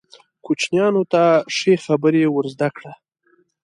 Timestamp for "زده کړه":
2.53-2.93